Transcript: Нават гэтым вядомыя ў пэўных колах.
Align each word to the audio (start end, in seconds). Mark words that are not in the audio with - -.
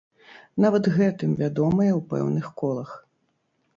Нават 0.63 0.89
гэтым 0.95 1.35
вядомыя 1.43 1.91
ў 1.99 2.01
пэўных 2.15 2.45
колах. 2.63 2.97